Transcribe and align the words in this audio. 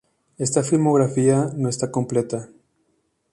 Esta 0.39 0.63
filmografía 0.63 1.51
no 1.55 1.69
está 1.69 1.91
completa. 1.91 2.49